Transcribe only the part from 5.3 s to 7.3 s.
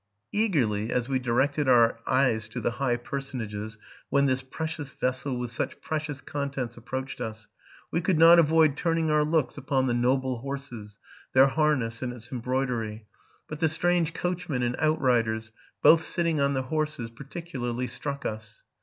with such precious contents approached